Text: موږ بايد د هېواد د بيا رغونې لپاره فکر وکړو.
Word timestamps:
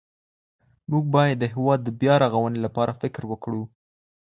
موږ 0.91 1.03
بايد 1.13 1.35
د 1.39 1.45
هېواد 1.53 1.79
د 1.83 1.89
بيا 2.01 2.15
رغونې 2.23 2.59
لپاره 2.65 2.97
فکر 3.01 3.21
وکړو. 3.31 3.63